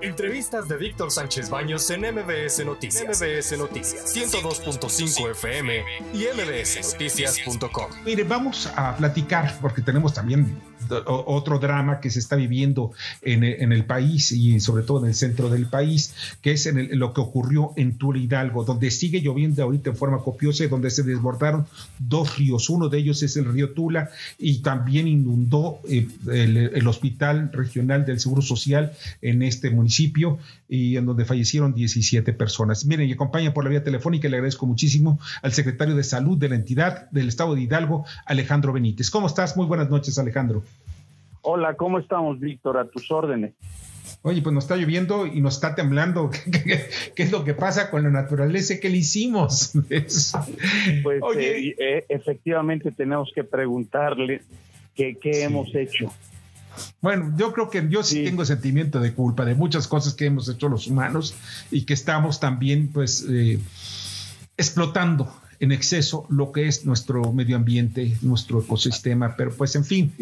Entrevistas 0.00 0.68
de 0.68 0.76
Víctor 0.76 1.10
Sánchez 1.10 1.50
Baños 1.50 1.90
en 1.90 2.02
MBS 2.02 2.64
Noticias. 2.64 3.20
MBS 3.20 3.58
Noticias 3.58 4.14
102.5 4.14 5.30
FM 5.32 5.82
y 6.14 6.24
mbsnoticias.com. 6.36 7.90
Mire, 8.04 8.22
vamos 8.22 8.70
a 8.76 8.96
platicar 8.96 9.58
porque 9.60 9.82
tenemos 9.82 10.14
también 10.14 10.56
otro 11.06 11.58
drama 11.58 12.00
que 12.00 12.08
se 12.10 12.20
está 12.20 12.36
viviendo 12.36 12.92
en 13.22 13.42
el, 13.44 13.84
país 13.84 14.32
y 14.32 14.58
sobre 14.60 14.84
todo 14.84 15.00
en 15.00 15.08
el 15.08 15.14
centro 15.14 15.50
del 15.50 15.66
país, 15.66 16.14
que 16.40 16.52
es 16.52 16.66
en 16.66 16.98
lo 16.98 17.12
que 17.12 17.20
ocurrió 17.20 17.72
en 17.76 17.98
Tula 17.98 18.18
Hidalgo, 18.18 18.64
donde 18.64 18.90
sigue 18.90 19.20
lloviendo 19.20 19.62
ahorita 19.62 19.90
en 19.90 19.96
forma 19.96 20.18
copiosa 20.18 20.64
y 20.64 20.68
donde 20.68 20.90
se 20.90 21.02
desbordaron 21.02 21.66
dos 21.98 22.38
ríos. 22.38 22.70
Uno 22.70 22.88
de 22.88 22.98
ellos 22.98 23.22
es 23.22 23.36
el 23.36 23.46
río 23.46 23.72
Tula 23.72 24.10
y 24.38 24.58
también 24.58 25.08
inundó 25.08 25.80
eh, 25.88 26.08
el, 26.30 26.86
Hospital 26.88 27.50
Regional 27.52 28.06
del 28.06 28.18
Seguro 28.18 28.40
Social 28.40 28.92
en 29.20 29.42
este 29.42 29.68
municipio 29.70 29.87
y 30.68 30.96
en 30.96 31.06
donde 31.06 31.24
fallecieron 31.24 31.74
17 31.74 32.32
personas. 32.32 32.84
Miren, 32.86 33.08
y 33.08 33.12
acompaña 33.12 33.52
por 33.52 33.64
la 33.64 33.70
vía 33.70 33.84
telefónica 33.84 34.28
y 34.28 34.30
le 34.30 34.36
agradezco 34.36 34.66
muchísimo 34.66 35.18
al 35.42 35.52
secretario 35.52 35.94
de 35.94 36.04
Salud 36.04 36.38
de 36.38 36.48
la 36.48 36.54
entidad 36.54 37.10
del 37.10 37.28
Estado 37.28 37.54
de 37.54 37.62
Hidalgo, 37.62 38.04
Alejandro 38.26 38.72
Benítez. 38.72 39.10
¿Cómo 39.10 39.26
estás? 39.26 39.56
Muy 39.56 39.66
buenas 39.66 39.90
noches, 39.90 40.18
Alejandro. 40.18 40.62
Hola, 41.42 41.74
¿cómo 41.74 41.98
estamos, 41.98 42.40
Víctor? 42.40 42.78
A 42.78 42.84
tus 42.88 43.10
órdenes. 43.10 43.54
Oye, 44.22 44.42
pues 44.42 44.52
nos 44.52 44.64
está 44.64 44.76
lloviendo 44.76 45.26
y 45.26 45.40
nos 45.40 45.54
está 45.54 45.74
temblando. 45.74 46.30
¿Qué, 47.14 47.22
es 47.22 47.32
lo 47.32 47.44
que 47.44 47.54
pasa 47.54 47.90
con 47.90 48.02
la 48.02 48.10
naturaleza? 48.10 48.74
¿Qué 48.80 48.88
le 48.88 48.98
hicimos? 48.98 49.72
pues 49.88 50.34
Oye, 51.22 51.68
eh, 51.68 51.76
eh, 51.78 52.04
efectivamente 52.08 52.90
tenemos 52.92 53.30
que 53.34 53.44
preguntarle 53.44 54.42
qué, 54.94 55.16
hemos 55.42 55.74
hecho. 55.74 56.12
Bueno, 57.00 57.34
yo 57.36 57.52
creo 57.52 57.70
que 57.70 57.86
yo 57.88 58.02
sí, 58.02 58.24
tengo 58.24 58.44
sentimiento 58.44 59.00
de 59.00 59.12
culpa 59.12 59.44
de 59.44 59.54
muchas 59.54 59.88
cosas 59.88 60.14
que 60.14 60.26
hemos 60.26 60.48
hecho 60.48 60.68
los 60.68 60.86
humanos 60.86 61.34
y 61.70 61.82
que 61.82 61.94
estamos 61.94 62.40
también, 62.40 62.88
pues, 62.88 63.24
eh, 63.28 63.58
explotando 64.56 65.32
en 65.60 65.72
exceso 65.72 66.26
lo 66.28 66.52
que 66.52 66.68
es 66.68 66.84
nuestro 66.84 67.32
medio 67.32 67.56
ambiente, 67.56 68.16
nuestro 68.22 68.60
ecosistema, 68.60 69.34
pero 69.36 69.50
pues 69.52 69.74
en 69.74 69.84
fin. 69.84 70.12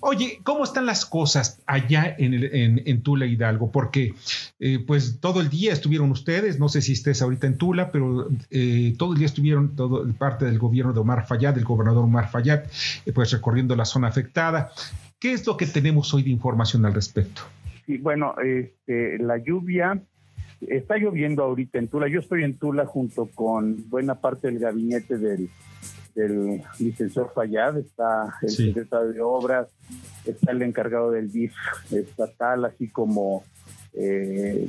Oye, 0.00 0.40
¿cómo 0.42 0.64
están 0.64 0.86
las 0.86 1.06
cosas 1.06 1.60
allá 1.66 2.14
en, 2.18 2.82
en, 2.84 3.02
Tula 3.02 3.26
Hidalgo? 3.26 3.70
Porque 3.70 4.14
eh, 4.58 4.82
pues 4.84 5.18
todo 5.20 5.40
el 5.40 5.48
día 5.48 5.72
estuvieron 5.72 6.10
ustedes, 6.10 6.58
no 6.58 6.68
sé 6.68 6.82
si 6.82 6.92
estés 6.92 7.22
ahorita 7.22 7.46
en 7.46 7.56
Tula, 7.56 7.92
pero 7.92 8.28
eh, 8.50 8.94
todo 8.98 9.12
el 9.12 9.18
día 9.18 9.26
estuvieron 9.26 9.76
todo, 9.76 10.06
parte 10.14 10.44
del 10.44 10.58
gobierno 10.58 10.92
de 10.92 11.00
Omar 11.00 11.26
Fayad, 11.26 11.54
del 11.54 11.64
gobernador 11.64 12.04
Omar 12.04 12.30
Fayad, 12.30 12.64
eh, 13.06 13.12
pues 13.12 13.30
recorriendo 13.30 13.76
la 13.76 13.84
zona 13.84 14.08
afectada. 14.08 14.72
¿Qué 15.20 15.32
es 15.32 15.46
lo 15.46 15.56
que 15.56 15.66
tenemos 15.66 16.12
hoy 16.14 16.24
de 16.24 16.30
información 16.30 16.84
al 16.86 16.94
respecto? 16.94 17.42
Sí, 17.86 17.98
bueno, 17.98 18.34
este, 18.40 19.18
la 19.18 19.38
lluvia 19.38 20.02
Está 20.60 20.98
lloviendo 20.98 21.42
ahorita 21.42 21.78
en 21.78 21.88
Tula. 21.88 22.08
Yo 22.08 22.20
estoy 22.20 22.44
en 22.44 22.58
Tula 22.58 22.84
junto 22.84 23.26
con 23.26 23.88
buena 23.88 24.16
parte 24.16 24.48
del 24.48 24.58
gabinete 24.58 25.16
del, 25.16 25.48
del 26.14 26.62
licenciado 26.78 27.30
Fayad. 27.34 27.78
Está 27.78 28.34
el 28.42 28.50
secretario 28.50 29.12
de 29.12 29.22
Obras, 29.22 29.68
está 30.26 30.52
el 30.52 30.60
encargado 30.60 31.12
del 31.12 31.32
DIF 31.32 31.54
estatal, 31.90 32.66
así 32.66 32.88
como 32.88 33.42
eh, 33.94 34.68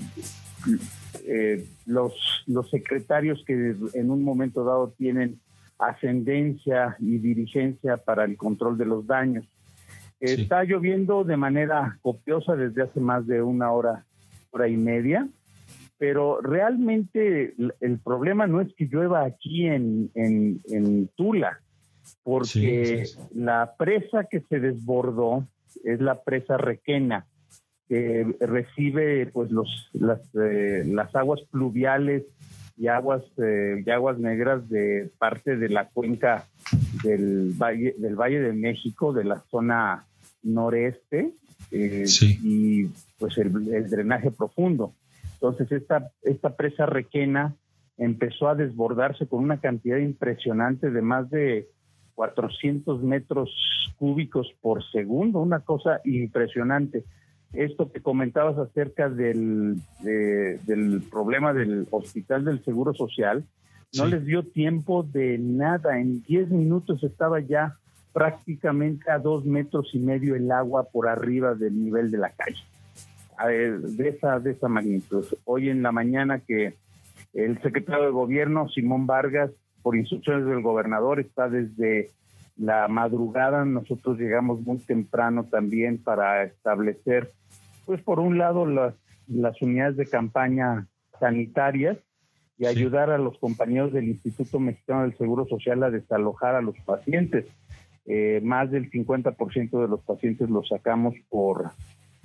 eh, 1.26 1.66
los, 1.86 2.14
los 2.48 2.70
secretarios 2.70 3.44
que 3.46 3.76
en 3.94 4.12
un 4.12 4.24
momento 4.24 4.64
dado 4.64 4.94
tienen 4.98 5.42
ascendencia 5.78 6.96
y 7.00 7.18
dirigencia 7.18 7.98
para 7.98 8.24
el 8.24 8.38
control 8.38 8.78
de 8.78 8.86
los 8.86 9.06
daños. 9.06 9.46
Está 10.22 10.64
lloviendo 10.64 11.24
de 11.24 11.36
manera 11.36 11.98
copiosa 12.02 12.56
desde 12.56 12.84
hace 12.84 13.00
más 13.00 13.28
de 13.28 13.42
una 13.42 13.72
hora, 13.72 14.06
hora 14.52 14.68
y 14.68 14.78
media 14.78 15.28
pero 16.02 16.42
realmente 16.42 17.54
el 17.80 18.00
problema 18.00 18.48
no 18.48 18.60
es 18.60 18.74
que 18.74 18.88
llueva 18.88 19.24
aquí 19.24 19.68
en, 19.68 21.10
Tula, 21.16 21.60
porque 22.24 23.04
la 23.36 23.76
presa 23.78 24.24
que 24.24 24.40
se 24.50 24.60
desbordó 24.60 25.46
es 25.84 26.02
la 26.02 26.24
presa 26.24 26.58
Requena, 26.58 27.28
que 27.88 28.26
recibe 28.40 29.28
pues 29.28 29.52
los 29.52 29.92
las, 29.94 30.22
eh, 30.34 30.86
las 30.88 31.16
aguas 31.16 31.42
pluviales 31.52 32.24
y 32.78 32.88
aguas 32.88 33.22
eh, 33.38 33.84
y 33.86 33.90
aguas 33.92 34.18
negras 34.18 34.68
de 34.70 35.12
parte 35.20 35.56
de 35.56 35.70
la 35.70 35.88
cuenca 35.90 36.48
del 37.04 37.54
valle 37.54 37.94
del 38.00 38.16
Valle 38.16 38.40
de 38.40 38.54
México 38.54 39.14
de 39.14 39.26
la 39.26 39.40
zona 39.52 40.08
noreste 40.44 41.34
eh, 41.72 42.06
y 42.44 42.86
pues 43.18 43.38
el 43.38 43.90
drenaje 43.90 44.32
profundo 44.32 44.94
entonces, 45.42 45.72
esta, 45.72 46.12
esta 46.22 46.56
presa 46.56 46.86
requena 46.86 47.56
empezó 47.98 48.48
a 48.48 48.54
desbordarse 48.54 49.26
con 49.26 49.44
una 49.44 49.60
cantidad 49.60 49.98
impresionante 49.98 50.92
de 50.92 51.02
más 51.02 51.32
de 51.32 51.68
400 52.14 53.02
metros 53.02 53.50
cúbicos 53.98 54.54
por 54.62 54.84
segundo, 54.92 55.40
una 55.40 55.62
cosa 55.62 56.00
impresionante. 56.06 57.06
Esto 57.54 57.92
que 57.92 58.02
comentabas 58.02 58.56
acerca 58.60 59.10
del, 59.10 59.82
del 60.04 61.02
problema 61.10 61.54
del 61.54 61.88
Hospital 61.90 62.46
del 62.46 62.64
Seguro 62.64 62.94
Social, 62.94 63.44
no 63.98 64.06
les 64.06 64.24
dio 64.24 64.44
tiempo 64.44 65.02
de 65.02 65.40
nada. 65.40 66.00
En 66.00 66.22
10 66.22 66.52
minutos 66.52 67.04
estaba 67.04 67.40
ya 67.40 67.80
prácticamente 68.14 69.10
a 69.10 69.20
dos 69.20 69.46
metros 69.46 69.90
y 69.94 70.00
medio 70.00 70.36
el 70.36 70.52
agua 70.52 70.84
por 70.84 71.08
arriba 71.08 71.56
del 71.56 71.82
nivel 71.82 72.12
de 72.12 72.18
la 72.18 72.30
calle 72.30 72.64
de 73.48 74.10
esa, 74.10 74.40
de 74.40 74.52
esa 74.52 74.68
magnitud. 74.68 75.26
Hoy 75.46 75.70
en 75.70 75.82
la 75.82 75.92
mañana 75.92 76.40
que 76.40 76.74
el 77.34 77.62
secretario 77.62 78.06
de 78.06 78.12
gobierno, 78.12 78.70
Simón 78.70 79.08
Vargas, 79.08 79.52
por 79.82 79.96
instrucciones 79.96 80.46
del 80.46 80.62
gobernador, 80.62 81.20
está 81.20 81.50
desde 81.50 82.10
la 82.58 82.88
madrugada. 82.88 83.66
Nosotros 83.66 84.20
llegamos 84.20 84.62
muy 84.62 84.78
temprano 84.80 85.46
también 85.46 85.98
para 85.98 86.44
establecer, 86.44 87.32
pues 87.86 88.02
por 88.02 88.20
un 88.20 88.38
lado, 88.38 88.66
las, 88.66 88.94
las 89.28 89.60
unidades 89.62 89.98
de 89.98 90.06
campaña 90.06 90.88
sanitarias 91.20 91.98
y 92.58 92.66
ayudar 92.66 93.10
a 93.10 93.18
los 93.18 93.40
compañeros 93.40 93.92
del 93.92 94.10
Instituto 94.10 94.60
Mexicano 94.60 95.02
del 95.02 95.18
Seguro 95.18 95.48
Social 95.48 95.82
a 95.84 95.90
desalojar 95.90 96.56
a 96.56 96.62
los 96.62 96.78
pacientes. 96.86 97.46
Eh, 98.06 98.42
más 98.44 98.72
del 98.72 98.90
50% 98.90 99.82
de 99.82 99.88
los 99.88 100.02
pacientes 100.02 100.50
los 100.50 100.68
sacamos 100.68 101.14
por 101.30 101.72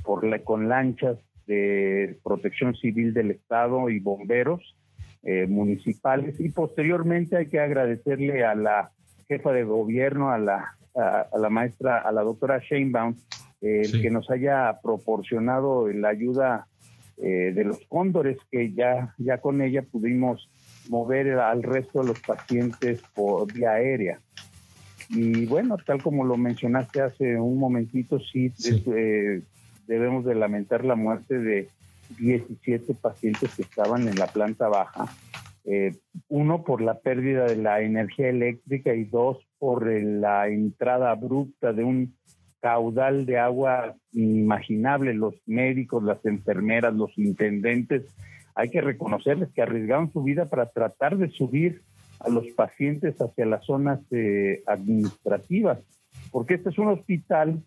por 0.06 0.24
la, 0.24 0.38
con 0.38 0.68
lanchas 0.68 1.18
de 1.46 2.18
protección 2.22 2.74
civil 2.76 3.12
del 3.12 3.32
Estado 3.32 3.90
y 3.90 3.98
bomberos 3.98 4.76
eh, 5.22 5.46
municipales. 5.46 6.40
Y 6.40 6.50
posteriormente 6.50 7.36
hay 7.36 7.46
que 7.48 7.60
agradecerle 7.60 8.44
a 8.44 8.54
la 8.54 8.92
jefa 9.28 9.52
de 9.52 9.64
gobierno, 9.64 10.30
a 10.30 10.38
la, 10.38 10.76
a, 10.94 11.38
la 11.38 11.50
maestra, 11.50 11.98
a 11.98 12.12
la 12.12 12.22
doctora 12.22 12.60
Sheinbaum, 12.60 13.16
eh, 13.60 13.90
que 14.00 14.10
nos 14.10 14.30
haya 14.30 14.78
proporcionado 14.82 15.88
la 15.88 16.08
ayuda 16.08 16.68
eh, 17.18 17.52
de 17.54 17.64
los 17.64 17.80
cóndores, 17.88 18.38
que 18.50 18.72
ya, 18.72 19.14
ya 19.18 19.38
con 19.38 19.60
ella 19.60 19.82
pudimos 19.82 20.48
mover 20.88 21.38
al 21.38 21.62
resto 21.62 22.02
de 22.02 22.08
los 22.08 22.20
pacientes 22.20 23.02
por 23.14 23.52
vía 23.52 23.72
aérea. 23.72 24.20
Y 25.08 25.46
bueno, 25.46 25.76
tal 25.84 26.02
como 26.02 26.24
lo 26.24 26.36
mencionaste 26.36 27.00
hace 27.00 27.38
un 27.38 27.58
momentito, 27.58 28.18
sí, 28.20 28.52
debemos 29.86 30.24
de 30.24 30.34
lamentar 30.34 30.84
la 30.84 30.96
muerte 30.96 31.38
de 31.38 31.68
17 32.18 32.94
pacientes 32.94 33.54
que 33.54 33.62
estaban 33.62 34.08
en 34.08 34.16
la 34.16 34.26
planta 34.26 34.68
baja. 34.68 35.06
Eh, 35.64 35.96
uno 36.28 36.62
por 36.62 36.80
la 36.80 37.00
pérdida 37.00 37.44
de 37.44 37.56
la 37.56 37.80
energía 37.80 38.28
eléctrica 38.28 38.94
y 38.94 39.04
dos 39.04 39.38
por 39.58 39.86
la 39.86 40.48
entrada 40.48 41.10
abrupta 41.10 41.72
de 41.72 41.82
un 41.82 42.14
caudal 42.60 43.26
de 43.26 43.38
agua 43.38 43.94
inimaginable. 44.12 45.14
Los 45.14 45.34
médicos, 45.46 46.02
las 46.04 46.24
enfermeras, 46.24 46.94
los 46.94 47.16
intendentes, 47.18 48.04
hay 48.54 48.70
que 48.70 48.80
reconocerles 48.80 49.50
que 49.50 49.62
arriesgaron 49.62 50.12
su 50.12 50.22
vida 50.22 50.46
para 50.46 50.66
tratar 50.66 51.16
de 51.16 51.30
subir 51.30 51.82
a 52.20 52.28
los 52.28 52.46
pacientes 52.48 53.20
hacia 53.20 53.46
las 53.46 53.64
zonas 53.64 54.00
eh, 54.10 54.62
administrativas, 54.66 55.78
porque 56.30 56.54
este 56.54 56.70
es 56.70 56.78
un 56.78 56.88
hospital 56.88 57.62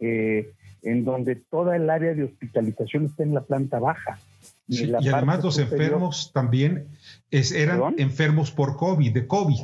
eh, 0.00 0.52
en 0.82 1.04
donde 1.04 1.36
toda 1.36 1.76
el 1.76 1.88
área 1.90 2.14
de 2.14 2.24
hospitalización 2.24 3.06
está 3.06 3.22
en 3.22 3.34
la 3.34 3.42
planta 3.42 3.78
baja. 3.78 4.18
y 4.66 4.92
además 4.92 5.44
los 5.44 5.58
enfermos 5.58 6.32
también 6.32 6.88
eran 7.30 7.94
enfermos 7.98 8.50
por 8.50 8.76
COVID, 8.76 9.12
de 9.12 9.26
COVID. 9.26 9.60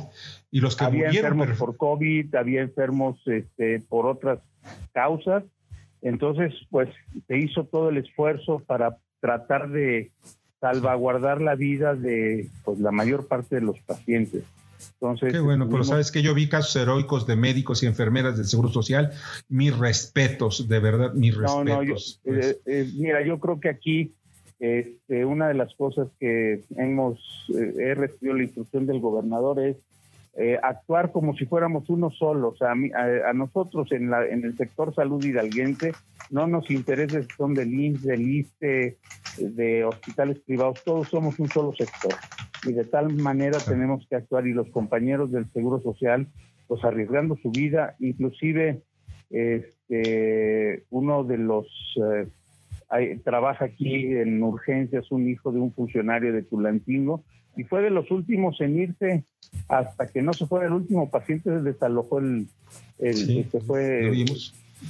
Y 0.51 0.61
los 0.61 0.75
que 0.75 0.85
había 0.85 1.09
enfermos 1.09 1.57
por 1.57 1.77
COVID, 1.77 2.33
había 2.35 2.61
enfermos 2.61 3.19
este, 3.25 3.81
por 3.81 4.05
otras 4.05 4.39
causas. 4.93 5.43
Entonces, 6.01 6.53
pues 6.69 6.89
se 7.27 7.37
hizo 7.37 7.65
todo 7.65 7.89
el 7.89 7.97
esfuerzo 7.97 8.63
para 8.65 8.97
tratar 9.19 9.69
de 9.69 10.11
salvaguardar 10.59 11.41
la 11.41 11.55
vida 11.55 11.95
de 11.95 12.49
pues 12.63 12.79
la 12.79 12.91
mayor 12.91 13.27
parte 13.27 13.55
de 13.55 13.61
los 13.61 13.79
pacientes. 13.79 14.43
Entonces, 14.93 15.33
Qué 15.33 15.39
bueno, 15.39 15.67
pero 15.69 15.83
sabes 15.83 16.11
que 16.11 16.21
yo 16.21 16.33
vi 16.33 16.47
casos 16.47 16.75
heroicos 16.75 17.25
de 17.27 17.35
médicos 17.35 17.83
y 17.83 17.85
enfermeras 17.85 18.37
del 18.37 18.45
Seguro 18.45 18.69
Social. 18.69 19.11
Mis 19.49 19.77
respetos, 19.77 20.67
de 20.67 20.79
verdad, 20.79 21.13
mis 21.13 21.35
respetos. 21.35 22.21
No, 22.23 22.33
eh, 22.33 22.57
eh, 22.65 22.89
mira, 22.95 23.25
yo 23.25 23.39
creo 23.39 23.59
que 23.59 23.69
aquí 23.69 24.13
este, 24.59 25.25
una 25.25 25.47
de 25.47 25.53
las 25.53 25.73
cosas 25.75 26.09
que 26.19 26.63
hemos, 26.75 27.19
eh, 27.55 27.73
he 27.77 27.95
recibido 27.95 28.35
la 28.35 28.43
instrucción 28.43 28.85
del 28.85 28.99
gobernador 28.99 29.59
es 29.59 29.77
actuar 30.61 31.11
como 31.11 31.35
si 31.35 31.45
fuéramos 31.45 31.89
uno 31.89 32.11
solo. 32.11 32.49
O 32.49 32.55
sea, 32.55 32.71
a, 32.71 33.33
nosotros 33.33 33.91
en 33.91 34.13
el 34.13 34.55
sector 34.55 34.93
salud 34.93 35.23
hidalguense 35.23 35.91
no 36.29 36.47
nos 36.47 36.69
interesa 36.69 37.21
si 37.21 37.27
son 37.35 37.53
del 37.53 37.73
INS, 37.73 38.03
del 38.03 38.21
ISTE, 38.21 38.97
de 39.37 39.83
hospitales 39.83 40.39
privados, 40.39 40.83
todos 40.83 41.07
somos 41.09 41.39
un 41.39 41.49
solo 41.49 41.73
sector. 41.73 42.13
Y 42.65 42.73
de 42.73 42.85
tal 42.85 43.13
manera 43.15 43.57
tenemos 43.59 44.05
que 44.07 44.15
actuar. 44.15 44.45
Y 44.47 44.53
los 44.53 44.69
compañeros 44.69 45.31
del 45.31 45.49
Seguro 45.51 45.81
Social 45.81 46.27
pues 46.69 46.83
arriesgando 46.85 47.35
su 47.37 47.49
vida, 47.49 47.95
inclusive 47.99 48.83
este, 49.31 50.83
uno 50.91 51.23
de 51.23 51.39
los 51.39 51.65
eh, 51.97 53.19
trabaja 53.23 53.65
aquí 53.65 54.13
en 54.15 54.41
urgencias, 54.43 55.11
un 55.11 55.27
hijo 55.27 55.51
de 55.51 55.59
un 55.59 55.73
funcionario 55.73 56.31
de 56.31 56.43
Tulantingo, 56.43 57.23
y 57.59 57.63
fue 57.65 57.81
de 57.81 57.89
los 57.89 58.09
últimos 58.11 58.59
en 58.61 58.79
irse 58.79 59.25
hasta 59.67 60.07
que 60.07 60.21
no 60.21 60.33
se 60.33 60.45
fue 60.45 60.65
el 60.65 60.71
último 60.71 61.09
paciente, 61.09 61.49
se 61.49 61.61
desalojó 61.61 62.19
el, 62.19 62.47
el 62.99 63.49
se 63.51 63.59
fue, 63.61 64.25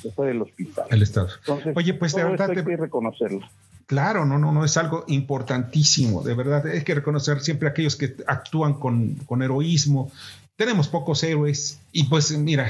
se 0.01 0.11
fue 0.11 0.27
del 0.27 0.41
hospital. 0.41 0.85
El 0.91 1.01
estado. 1.01 1.29
Oye, 1.75 1.93
pues 1.95 2.13
de 2.13 2.23
verdad 2.23 2.51
hay 2.51 2.63
que 2.63 2.77
reconocerlo. 2.77 3.41
Claro, 3.87 4.23
no, 4.23 4.37
no, 4.37 4.51
no, 4.51 4.63
es 4.63 4.77
algo 4.77 5.03
importantísimo, 5.07 6.21
de 6.21 6.35
verdad. 6.35 6.67
Hay 6.67 6.83
que 6.83 6.93
reconocer 6.93 7.39
siempre 7.39 7.67
a 7.67 7.71
aquellos 7.71 7.95
que 7.95 8.15
actúan 8.27 8.75
con, 8.75 9.15
con 9.25 9.41
heroísmo. 9.41 10.11
Tenemos 10.59 10.89
pocos 10.89 11.23
héroes 11.23 11.79
y 11.93 12.09
pues 12.09 12.37
mira, 12.37 12.67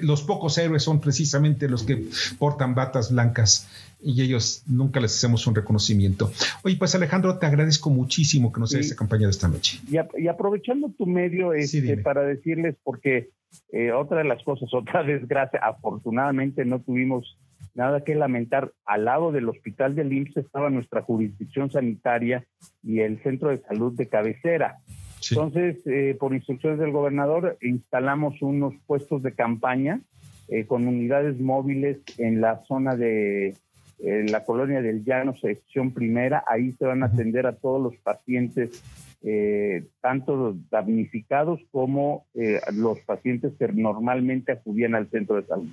los 0.00 0.22
pocos 0.22 0.56
héroes 0.56 0.84
son 0.84 1.02
precisamente 1.02 1.68
los 1.68 1.82
que 1.82 2.02
portan 2.38 2.74
batas 2.74 3.12
blancas 3.12 3.68
y 4.00 4.22
ellos 4.22 4.64
nunca 4.66 5.00
les 5.00 5.14
hacemos 5.14 5.46
un 5.46 5.54
reconocimiento. 5.54 6.30
Oye, 6.64 6.76
pues 6.78 6.94
Alejandro, 6.94 7.38
te 7.38 7.44
agradezco 7.44 7.90
muchísimo 7.90 8.50
que 8.50 8.60
nos 8.60 8.74
hayas 8.74 8.92
acompañado 8.92 9.28
esta 9.28 9.48
noche. 9.48 9.80
Y, 9.90 10.28
aprovechando 10.28 10.90
tu 10.96 11.04
medio 11.04 11.52
este, 11.52 11.98
para 11.98 12.22
decirles, 12.22 12.76
porque 12.82 13.28
eh, 13.70 13.92
otra 13.92 14.16
de 14.16 14.24
las 14.24 14.42
cosas, 14.42 14.70
otra 14.72 15.02
desgracia, 15.02 15.60
afortunadamente 15.62 16.64
no 16.64 16.80
tuvimos 16.80 17.36
nada 17.74 18.02
que 18.02 18.14
lamentar. 18.14 18.72
Al 18.86 19.04
lado 19.04 19.30
del 19.30 19.46
hospital 19.50 19.94
del 19.94 20.10
IMSS 20.10 20.38
estaba 20.38 20.70
nuestra 20.70 21.02
jurisdicción 21.02 21.70
sanitaria 21.70 22.46
y 22.82 23.00
el 23.00 23.22
centro 23.22 23.50
de 23.50 23.60
salud 23.60 23.92
de 23.94 24.08
cabecera. 24.08 24.78
Entonces, 25.28 25.78
eh, 25.86 26.16
por 26.18 26.34
instrucciones 26.34 26.78
del 26.78 26.92
gobernador, 26.92 27.58
instalamos 27.62 28.40
unos 28.42 28.74
puestos 28.86 29.22
de 29.22 29.32
campaña 29.32 30.00
eh, 30.48 30.66
con 30.66 30.86
unidades 30.86 31.38
móviles 31.38 31.98
en 32.18 32.40
la 32.40 32.62
zona 32.64 32.96
de 32.96 33.54
eh, 33.98 34.26
la 34.28 34.44
colonia 34.44 34.80
del 34.80 35.04
Llano, 35.04 35.34
sección 35.36 35.92
primera. 35.92 36.42
Ahí 36.46 36.72
se 36.72 36.86
van 36.86 37.02
a 37.02 37.06
atender 37.06 37.46
a 37.46 37.56
todos 37.56 37.82
los 37.82 37.96
pacientes, 37.96 38.82
tanto 40.00 40.56
damnificados 40.70 41.60
como 41.70 42.24
los 42.72 43.00
pacientes 43.00 43.52
que 43.58 43.68
normalmente 43.68 44.50
acudían 44.50 44.94
al 44.94 45.10
centro 45.10 45.36
de 45.36 45.46
salud. 45.46 45.68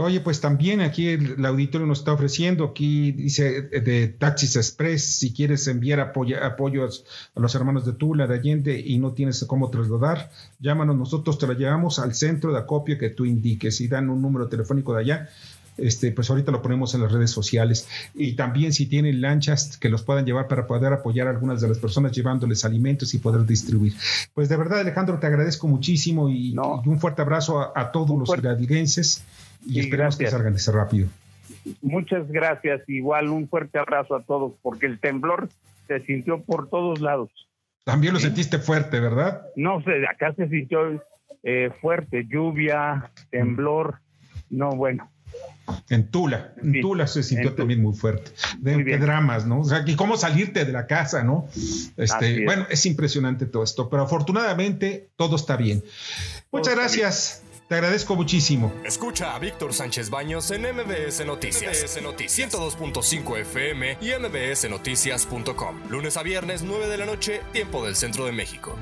Oye, 0.00 0.20
pues 0.20 0.40
también 0.40 0.80
aquí 0.80 1.08
el, 1.08 1.44
auditorio 1.44 1.84
nos 1.84 1.98
está 1.98 2.12
ofreciendo, 2.12 2.64
aquí 2.66 3.10
dice 3.10 3.62
de 3.62 4.06
Taxis 4.06 4.54
Express, 4.54 5.02
si 5.02 5.34
quieres 5.34 5.66
enviar 5.66 5.98
apoyos 5.98 7.04
a 7.34 7.40
los 7.40 7.52
hermanos 7.56 7.84
de 7.84 7.94
Tula, 7.94 8.28
de 8.28 8.36
Allende 8.36 8.78
y 8.78 8.98
no 8.98 9.10
tienes 9.10 9.44
cómo 9.48 9.70
trasladar, 9.70 10.30
llámanos, 10.60 10.94
nosotros 10.94 11.36
te 11.36 11.48
lo 11.48 11.54
llevamos 11.54 11.98
al 11.98 12.14
centro 12.14 12.52
de 12.52 12.60
acopio 12.60 12.96
que 12.96 13.10
tú 13.10 13.24
indiques 13.24 13.80
y 13.80 13.88
dan 13.88 14.08
un 14.08 14.22
número 14.22 14.48
telefónico 14.48 14.94
de 14.94 15.00
allá. 15.00 15.30
Este, 15.78 16.12
pues 16.12 16.28
ahorita 16.28 16.52
lo 16.52 16.60
ponemos 16.60 16.94
en 16.94 17.02
las 17.02 17.12
redes 17.12 17.30
sociales. 17.30 17.88
Y 18.14 18.34
también 18.34 18.72
si 18.72 18.86
tienen 18.86 19.20
lanchas 19.20 19.78
que 19.78 19.88
los 19.88 20.02
puedan 20.02 20.26
llevar 20.26 20.48
para 20.48 20.66
poder 20.66 20.92
apoyar 20.92 21.26
a 21.28 21.30
algunas 21.30 21.60
de 21.60 21.68
las 21.68 21.78
personas 21.78 22.12
llevándoles 22.12 22.64
alimentos 22.64 23.14
y 23.14 23.18
poder 23.18 23.46
distribuir. 23.46 23.94
Pues 24.34 24.48
de 24.48 24.56
verdad, 24.56 24.80
Alejandro, 24.80 25.18
te 25.18 25.26
agradezco 25.26 25.68
muchísimo 25.68 26.28
y, 26.28 26.56
un 26.58 27.00
fuerte 27.00 27.22
abrazo 27.22 27.76
a, 27.76 27.92
todos 27.92 28.18
los 28.18 28.36
iradigenses 28.36 29.24
y 29.66 29.80
esperamos 29.80 30.16
que 30.16 30.28
salgan 30.28 30.52
de 30.52 30.58
ese 30.58 30.72
rápido. 30.72 31.08
Muchas 31.82 32.30
gracias. 32.30 32.82
Igual 32.88 33.28
un 33.28 33.48
fuerte 33.48 33.78
abrazo 33.78 34.16
a 34.16 34.22
todos, 34.22 34.52
porque 34.62 34.86
el 34.86 34.98
temblor 34.98 35.48
se 35.86 36.00
sintió 36.00 36.42
por 36.42 36.68
todos 36.68 37.00
lados. 37.00 37.30
También 37.84 38.12
lo 38.12 38.20
sentiste 38.20 38.58
fuerte, 38.58 39.00
¿verdad? 39.00 39.42
No 39.56 39.82
sé, 39.82 40.06
acá 40.06 40.34
se 40.34 40.48
sintió 40.48 41.02
eh, 41.42 41.70
fuerte, 41.80 42.26
lluvia, 42.28 43.10
temblor, 43.30 44.00
no, 44.50 44.70
bueno. 44.72 45.10
En 45.88 46.10
Tula, 46.10 46.52
en 46.62 46.80
Tula 46.80 47.06
se 47.06 47.22
sintió 47.22 47.54
también 47.54 47.82
muy 47.82 47.94
fuerte. 47.94 48.32
De, 48.58 48.84
qué 48.84 48.98
dramas, 48.98 49.46
¿no? 49.46 49.60
O 49.60 49.64
sea, 49.64 49.84
y 49.86 49.96
cómo 49.96 50.16
salirte 50.16 50.64
de 50.64 50.72
la 50.72 50.86
casa, 50.86 51.24
¿no? 51.24 51.48
Este, 51.96 52.44
bueno, 52.44 52.66
es 52.70 52.84
impresionante 52.86 53.46
todo 53.46 53.62
esto, 53.62 53.88
pero 53.88 54.02
afortunadamente 54.02 55.10
todo 55.16 55.36
está 55.36 55.56
bien. 55.56 55.82
Muchas 56.50 56.74
gracias. 56.74 57.42
Te 57.68 57.74
agradezco 57.74 58.16
muchísimo. 58.16 58.72
Escucha 58.82 59.34
a 59.34 59.38
Víctor 59.38 59.74
Sánchez 59.74 60.08
Baños 60.08 60.50
en 60.50 60.62
MBS 60.62 61.26
Noticias. 61.26 61.82
MBS 61.82 62.02
Noticias 62.02 62.54
102.5 62.54 63.40
FM 63.40 63.98
y 64.00 64.12
MBSNoticias.com. 64.18 65.90
Lunes 65.90 66.16
a 66.16 66.22
viernes, 66.22 66.62
9 66.62 66.88
de 66.88 66.96
la 66.96 67.04
noche, 67.04 67.42
tiempo 67.52 67.84
del 67.84 67.94
centro 67.94 68.24
de 68.24 68.32
México. 68.32 68.74